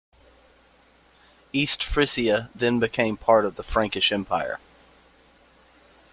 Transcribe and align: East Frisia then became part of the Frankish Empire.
East 1.53 1.83
Frisia 1.83 2.49
then 2.55 2.79
became 2.79 3.17
part 3.17 3.45
of 3.45 3.55
the 3.55 3.61
Frankish 3.61 4.11
Empire. 4.11 4.57